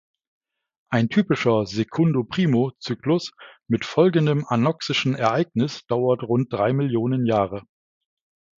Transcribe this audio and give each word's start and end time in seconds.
Ein 0.89 1.09
typischer 1.09 1.67
"Secundo-primo"-Zyklus 1.67 3.33
mit 3.69 3.85
folgendem 3.85 4.47
anoxischen 4.47 5.13
Ereignis 5.13 5.85
dauert 5.85 6.23
rund 6.23 6.51
drei 6.51 6.73
Millionen 6.73 7.27
Jahre. 7.27 7.61